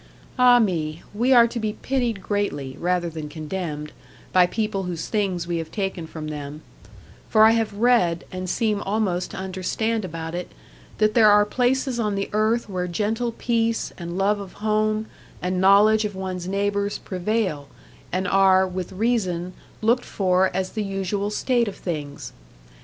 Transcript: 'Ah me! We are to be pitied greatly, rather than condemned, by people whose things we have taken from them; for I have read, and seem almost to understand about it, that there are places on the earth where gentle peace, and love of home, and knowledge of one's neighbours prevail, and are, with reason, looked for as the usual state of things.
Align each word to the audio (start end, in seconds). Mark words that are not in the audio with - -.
'Ah 0.39 0.57
me! 0.57 1.03
We 1.13 1.31
are 1.31 1.45
to 1.47 1.59
be 1.59 1.73
pitied 1.73 2.23
greatly, 2.23 2.75
rather 2.79 3.07
than 3.07 3.29
condemned, 3.29 3.91
by 4.33 4.47
people 4.47 4.85
whose 4.85 5.07
things 5.07 5.45
we 5.45 5.57
have 5.57 5.71
taken 5.71 6.07
from 6.07 6.29
them; 6.29 6.63
for 7.29 7.43
I 7.45 7.51
have 7.51 7.75
read, 7.75 8.23
and 8.31 8.49
seem 8.49 8.81
almost 8.81 9.29
to 9.29 9.37
understand 9.37 10.03
about 10.03 10.33
it, 10.33 10.53
that 10.97 11.13
there 11.13 11.29
are 11.29 11.45
places 11.45 11.99
on 11.99 12.15
the 12.15 12.31
earth 12.33 12.67
where 12.67 12.87
gentle 12.87 13.31
peace, 13.33 13.93
and 13.95 14.17
love 14.17 14.39
of 14.39 14.53
home, 14.53 15.05
and 15.39 15.61
knowledge 15.61 16.03
of 16.03 16.15
one's 16.15 16.47
neighbours 16.47 16.97
prevail, 16.97 17.67
and 18.11 18.27
are, 18.27 18.67
with 18.67 18.91
reason, 18.91 19.53
looked 19.83 20.03
for 20.05 20.49
as 20.51 20.71
the 20.71 20.81
usual 20.83 21.29
state 21.29 21.67
of 21.67 21.75
things. 21.75 22.33